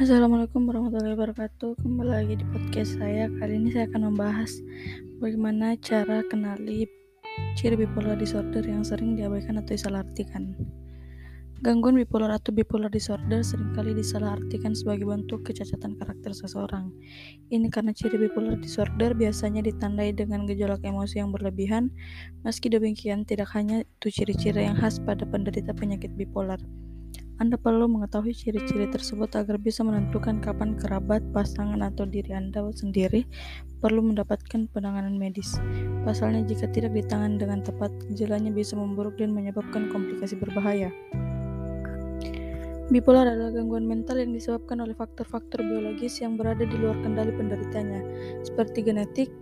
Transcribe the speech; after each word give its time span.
Assalamualaikum 0.00 0.64
warahmatullahi 0.64 1.12
wabarakatuh 1.12 1.84
Kembali 1.84 2.08
lagi 2.08 2.40
di 2.40 2.44
podcast 2.48 2.96
saya 2.96 3.28
Kali 3.36 3.52
ini 3.52 3.68
saya 3.68 3.84
akan 3.84 4.08
membahas 4.08 4.48
Bagaimana 5.20 5.76
cara 5.76 6.24
kenali 6.24 6.88
Ciri 7.52 7.76
bipolar 7.76 8.16
disorder 8.16 8.64
yang 8.64 8.80
sering 8.80 9.12
diabaikan 9.12 9.60
atau 9.60 9.76
disalahartikan 9.76 10.56
Gangguan 11.60 12.00
bipolar 12.00 12.32
atau 12.32 12.48
bipolar 12.48 12.88
disorder 12.88 13.44
sering 13.44 13.76
kali 13.76 13.92
disalahartikan 13.92 14.72
sebagai 14.72 15.04
bentuk 15.04 15.44
kecacatan 15.44 15.92
karakter 16.00 16.32
seseorang. 16.32 16.88
Ini 17.52 17.68
karena 17.68 17.92
ciri 17.92 18.16
bipolar 18.16 18.56
disorder 18.56 19.12
biasanya 19.12 19.60
ditandai 19.60 20.16
dengan 20.16 20.48
gejolak 20.48 20.80
emosi 20.80 21.20
yang 21.20 21.28
berlebihan, 21.28 21.92
meski 22.48 22.72
demikian 22.72 23.28
tidak 23.28 23.52
hanya 23.52 23.84
itu 23.84 24.08
ciri-ciri 24.08 24.64
yang 24.64 24.80
khas 24.80 25.04
pada 25.04 25.28
penderita 25.28 25.76
penyakit 25.76 26.16
bipolar. 26.16 26.56
Anda 27.40 27.56
perlu 27.56 27.88
mengetahui 27.88 28.36
ciri-ciri 28.36 28.84
tersebut 28.92 29.32
agar 29.32 29.56
bisa 29.56 29.80
menentukan 29.80 30.44
kapan 30.44 30.76
kerabat, 30.76 31.24
pasangan, 31.32 31.80
atau 31.80 32.04
diri 32.04 32.36
Anda 32.36 32.60
sendiri 32.68 33.24
perlu 33.80 34.04
mendapatkan 34.04 34.68
penanganan 34.68 35.16
medis. 35.16 35.56
Pasalnya, 36.04 36.44
jika 36.44 36.68
tidak 36.68 36.92
ditangani 36.92 37.40
dengan 37.40 37.64
tepat, 37.64 37.88
gejalanya 38.12 38.52
bisa 38.52 38.76
memburuk 38.76 39.16
dan 39.16 39.32
menyebabkan 39.32 39.88
komplikasi 39.88 40.36
berbahaya. 40.36 40.92
Bipolar 42.92 43.24
adalah 43.24 43.56
gangguan 43.56 43.88
mental 43.88 44.20
yang 44.20 44.36
disebabkan 44.36 44.84
oleh 44.84 44.92
faktor-faktor 44.92 45.64
biologis 45.64 46.20
yang 46.20 46.36
berada 46.36 46.68
di 46.68 46.76
luar 46.76 47.00
kendali 47.00 47.32
penderitanya, 47.32 48.04
seperti 48.44 48.84
genetik 48.84 49.32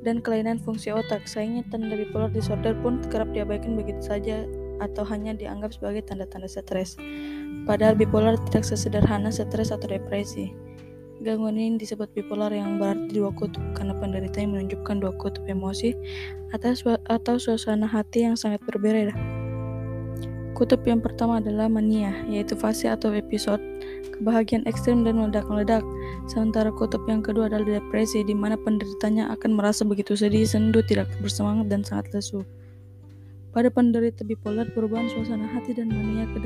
dan 0.00 0.24
kelainan 0.24 0.56
fungsi 0.56 0.88
otak. 0.88 1.28
Sayangnya, 1.28 1.68
tanda 1.68 2.00
bipolar 2.00 2.32
disorder 2.32 2.72
pun 2.80 3.04
kerap 3.12 3.28
diabaikan 3.36 3.76
begitu 3.76 4.00
saja 4.00 4.48
atau 4.78 5.04
hanya 5.08 5.36
dianggap 5.36 5.74
sebagai 5.74 6.06
tanda-tanda 6.06 6.48
stres. 6.48 6.96
Padahal 7.68 7.98
bipolar 7.98 8.38
tidak 8.48 8.64
sesederhana 8.64 9.28
stres 9.28 9.74
atau 9.74 9.90
depresi. 9.90 10.54
Gangguan 11.22 11.54
ini 11.54 11.78
disebut 11.78 12.10
bipolar 12.18 12.50
yang 12.50 12.82
berarti 12.82 13.14
dua 13.14 13.30
kutub 13.30 13.62
karena 13.78 13.94
penderita 13.94 14.42
yang 14.42 14.58
menunjukkan 14.58 14.96
dua 14.98 15.12
kutub 15.22 15.46
emosi 15.46 15.94
atau, 16.50 16.98
atau 17.06 17.34
suasana 17.38 17.86
hati 17.86 18.26
yang 18.26 18.34
sangat 18.34 18.58
berbeda. 18.66 19.14
Kutub 20.58 20.82
yang 20.82 20.98
pertama 20.98 21.38
adalah 21.38 21.70
mania, 21.70 22.12
yaitu 22.26 22.58
fase 22.58 22.90
atau 22.90 23.14
episode 23.14 23.62
kebahagiaan 24.18 24.62
ekstrim 24.70 25.02
dan 25.02 25.18
meledak-meledak. 25.18 25.82
Sementara 26.30 26.70
kutub 26.70 27.02
yang 27.10 27.24
kedua 27.24 27.50
adalah 27.50 27.82
depresi, 27.82 28.22
di 28.22 28.36
mana 28.36 28.54
penderitanya 28.54 29.32
akan 29.34 29.58
merasa 29.58 29.82
begitu 29.82 30.14
sedih, 30.14 30.46
sendu, 30.46 30.84
tidak 30.86 31.10
bersemangat, 31.18 31.66
dan 31.72 31.80
sangat 31.82 32.12
lesu. 32.14 32.46
Pada 33.52 33.68
penderita 33.68 34.24
bipolar, 34.24 34.64
perubahan 34.72 35.12
suasana 35.12 35.44
hati 35.44 35.76
dan 35.76 35.92
mania 35.92 36.24
ke 36.32 36.40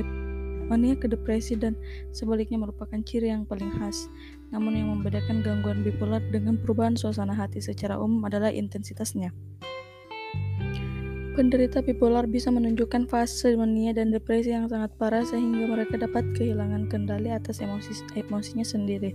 Mania 0.66 0.98
ke 0.98 1.06
depresi 1.06 1.54
dan 1.54 1.78
sebaliknya 2.10 2.58
merupakan 2.58 2.98
ciri 3.06 3.30
yang 3.30 3.46
paling 3.46 3.70
khas. 3.78 4.10
Namun 4.50 4.74
yang 4.74 4.90
membedakan 4.90 5.46
gangguan 5.46 5.86
bipolar 5.86 6.18
dengan 6.34 6.58
perubahan 6.58 6.98
suasana 6.98 7.38
hati 7.38 7.62
secara 7.62 7.94
umum 8.02 8.26
adalah 8.26 8.50
intensitasnya. 8.50 9.30
Penderita 11.38 11.84
bipolar 11.84 12.26
bisa 12.26 12.50
menunjukkan 12.50 13.06
fase 13.06 13.54
mania 13.54 13.94
dan 13.94 14.10
depresi 14.10 14.50
yang 14.50 14.66
sangat 14.66 14.90
parah 14.98 15.22
sehingga 15.22 15.68
mereka 15.68 16.00
dapat 16.00 16.24
kehilangan 16.34 16.90
kendali 16.90 17.30
atas 17.30 17.62
emosi 17.62 18.02
emosinya 18.18 18.66
sendiri. 18.66 19.14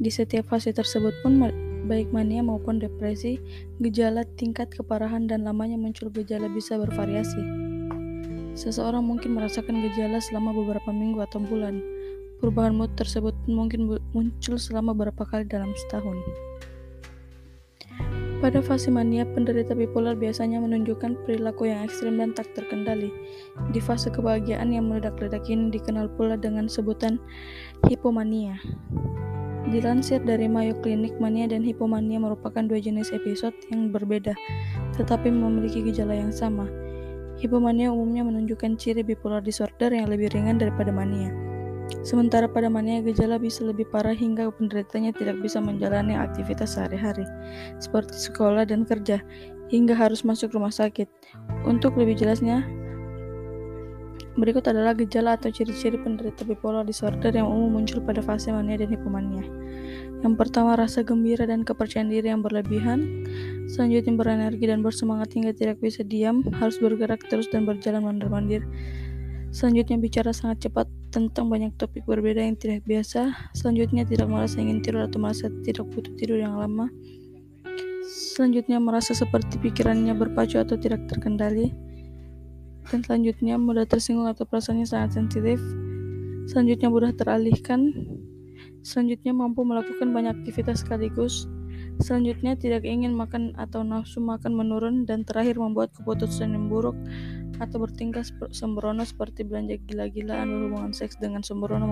Di 0.00 0.08
setiap 0.08 0.48
fase 0.48 0.72
tersebut 0.72 1.12
pun 1.20 1.42
baik 1.86 2.10
mania 2.10 2.42
maupun 2.42 2.82
depresi, 2.82 3.38
gejala 3.78 4.26
tingkat 4.34 4.68
keparahan 4.74 5.30
dan 5.30 5.46
lamanya 5.46 5.78
muncul 5.78 6.10
gejala 6.10 6.50
bisa 6.50 6.74
bervariasi. 6.76 7.40
Seseorang 8.58 9.06
mungkin 9.06 9.38
merasakan 9.38 9.84
gejala 9.86 10.18
selama 10.18 10.50
beberapa 10.50 10.90
minggu 10.90 11.22
atau 11.22 11.38
bulan. 11.38 11.78
Perubahan 12.42 12.76
mood 12.76 12.92
tersebut 12.98 13.32
mungkin 13.48 13.88
muncul 14.12 14.56
selama 14.60 14.92
beberapa 14.92 15.24
kali 15.24 15.48
dalam 15.48 15.72
setahun. 15.86 16.18
Pada 18.36 18.60
fase 18.60 18.92
mania, 18.92 19.24
penderita 19.24 19.72
bipolar 19.72 20.12
biasanya 20.12 20.60
menunjukkan 20.60 21.24
perilaku 21.24 21.72
yang 21.72 21.80
ekstrim 21.88 22.20
dan 22.20 22.36
tak 22.36 22.52
terkendali. 22.52 23.08
Di 23.72 23.80
fase 23.80 24.12
kebahagiaan 24.12 24.76
yang 24.76 24.92
meledak-ledak 24.92 25.48
ini 25.48 25.72
dikenal 25.72 26.12
pula 26.20 26.36
dengan 26.36 26.68
sebutan 26.68 27.16
hipomania. 27.88 28.60
Dilansir 29.66 30.22
dari 30.22 30.46
Mayo 30.46 30.78
Clinic, 30.78 31.18
mania 31.18 31.50
dan 31.50 31.66
hipomania 31.66 32.22
merupakan 32.22 32.62
dua 32.62 32.78
jenis 32.78 33.10
episode 33.10 33.54
yang 33.74 33.90
berbeda, 33.90 34.30
tetapi 34.94 35.26
memiliki 35.26 35.82
gejala 35.82 36.14
yang 36.14 36.30
sama. 36.30 36.70
Hipomania 37.42 37.90
umumnya 37.90 38.22
menunjukkan 38.22 38.78
ciri 38.78 39.02
bipolar 39.02 39.42
disorder 39.42 39.90
yang 39.90 40.06
lebih 40.06 40.30
ringan 40.30 40.62
daripada 40.62 40.94
mania. 40.94 41.34
Sementara 42.06 42.46
pada 42.46 42.70
mania 42.70 43.02
gejala 43.02 43.42
bisa 43.42 43.66
lebih 43.66 43.90
parah 43.90 44.14
hingga 44.14 44.54
penderitanya 44.54 45.10
tidak 45.10 45.42
bisa 45.42 45.58
menjalani 45.58 46.14
aktivitas 46.14 46.78
sehari-hari, 46.78 47.26
seperti 47.82 48.14
sekolah 48.14 48.70
dan 48.70 48.86
kerja, 48.86 49.18
hingga 49.66 49.98
harus 49.98 50.22
masuk 50.22 50.54
rumah 50.54 50.70
sakit. 50.70 51.10
Untuk 51.66 51.98
lebih 51.98 52.14
jelasnya, 52.22 52.62
berikut 54.36 54.64
adalah 54.68 54.92
gejala 54.92 55.34
atau 55.40 55.48
ciri-ciri 55.48 55.96
penderita 55.96 56.44
bipolar 56.44 56.84
disorder 56.84 57.32
yang 57.32 57.48
umum 57.48 57.80
muncul 57.80 58.04
pada 58.04 58.20
fase 58.20 58.52
mania 58.52 58.76
dan 58.76 58.92
hipomania. 58.92 59.44
Yang 60.24 60.34
pertama, 60.40 60.76
rasa 60.76 61.04
gembira 61.04 61.44
dan 61.44 61.64
kepercayaan 61.64 62.08
diri 62.08 62.32
yang 62.32 62.40
berlebihan. 62.40 63.28
Selanjutnya 63.68 64.16
berenergi 64.16 64.64
dan 64.68 64.80
bersemangat 64.80 65.32
hingga 65.36 65.52
tidak 65.52 65.80
bisa 65.80 66.00
diam, 66.04 66.40
harus 66.56 66.80
bergerak 66.80 67.24
terus 67.28 67.48
dan 67.52 67.68
berjalan 67.68 68.04
mondar-mandir. 68.04 68.64
Selanjutnya 69.52 69.96
bicara 69.96 70.36
sangat 70.36 70.68
cepat 70.68 70.84
tentang 71.08 71.48
banyak 71.48 71.72
topik 71.80 72.04
berbeda 72.04 72.44
yang 72.44 72.60
tidak 72.60 72.84
biasa. 72.84 73.32
Selanjutnya 73.56 74.04
tidak 74.04 74.28
merasa 74.28 74.60
ingin 74.60 74.84
tidur 74.84 75.04
atau 75.04 75.16
merasa 75.16 75.48
tidak 75.64 75.88
butuh 75.92 76.12
tidur 76.20 76.36
yang 76.36 76.60
lama. 76.60 76.92
Selanjutnya 78.04 78.76
merasa 78.78 79.16
seperti 79.16 79.56
pikirannya 79.56 80.12
berpacu 80.12 80.60
atau 80.60 80.76
tidak 80.76 81.08
terkendali. 81.08 81.72
Dan 82.86 83.02
selanjutnya 83.02 83.58
mudah 83.58 83.84
tersinggung 83.86 84.30
atau 84.30 84.46
perasaannya 84.46 84.86
sangat 84.86 85.18
sensitif. 85.18 85.58
Selanjutnya 86.46 86.88
mudah 86.88 87.10
teralihkan. 87.14 87.90
Selanjutnya 88.86 89.34
mampu 89.34 89.66
melakukan 89.66 90.14
banyak 90.14 90.42
aktivitas 90.42 90.86
sekaligus. 90.86 91.50
Selanjutnya, 91.96 92.54
tidak 92.60 92.84
ingin 92.84 93.16
makan 93.16 93.56
atau 93.56 93.80
nafsu 93.80 94.20
makan 94.20 94.52
menurun, 94.52 95.08
dan 95.08 95.24
terakhir 95.24 95.56
membuat 95.56 95.96
keputusan 95.96 96.52
yang 96.52 96.68
buruk 96.68 96.96
atau 97.56 97.80
bertingkah 97.80 98.20
sembrono 98.52 99.00
seperti 99.00 99.48
belanja 99.48 99.80
gila-gilaan, 99.88 100.44
berhubungan 100.44 100.92
seks 100.92 101.16
dengan 101.16 101.40
sembrono, 101.40 101.88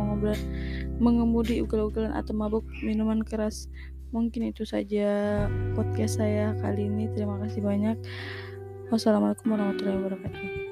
mengemudi 1.01 1.65
ugal-ugalan 1.65 2.13
atau 2.13 2.37
mabuk 2.37 2.69
minuman 2.85 3.25
keras. 3.25 3.73
Mungkin 4.13 4.53
itu 4.53 4.69
saja 4.69 5.49
podcast 5.73 6.21
saya 6.21 6.53
kali 6.61 6.87
ini. 6.87 7.09
Terima 7.17 7.41
kasih 7.41 7.65
banyak. 7.65 7.97
Wassalamualaikum 8.93 9.57
warahmatullahi 9.57 9.99
wabarakatuh. 10.05 10.64